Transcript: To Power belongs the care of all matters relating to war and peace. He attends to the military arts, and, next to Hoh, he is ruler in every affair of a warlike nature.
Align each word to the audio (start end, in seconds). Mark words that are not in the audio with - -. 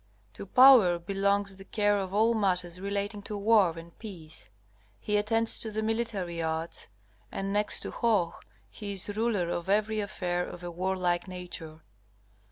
To 0.33 0.47
Power 0.47 0.97
belongs 0.97 1.57
the 1.57 1.63
care 1.63 1.99
of 1.99 2.11
all 2.11 2.33
matters 2.33 2.81
relating 2.81 3.21
to 3.21 3.37
war 3.37 3.77
and 3.77 3.95
peace. 3.99 4.49
He 4.99 5.15
attends 5.15 5.59
to 5.59 5.69
the 5.69 5.83
military 5.83 6.41
arts, 6.41 6.89
and, 7.31 7.53
next 7.53 7.81
to 7.81 7.91
Hoh, 7.91 8.33
he 8.71 8.93
is 8.93 9.15
ruler 9.15 9.51
in 9.55 9.69
every 9.69 9.99
affair 9.99 10.43
of 10.43 10.63
a 10.63 10.71
warlike 10.71 11.27
nature. 11.27 11.81